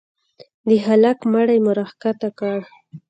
[0.67, 2.59] د هلك مړى مو راكښته كړ.